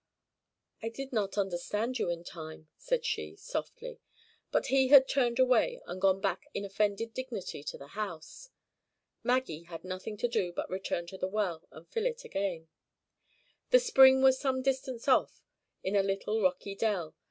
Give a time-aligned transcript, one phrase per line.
[0.81, 3.99] "I did not understand you in time," said she, softly.
[4.51, 8.49] But he had turned away, and gone back in offended dignity to the house.
[9.21, 12.67] Maggie had nothing to do but return to the well, and fill it again.
[13.69, 15.43] The spring was some distance off,
[15.83, 17.13] in a little rocky dell.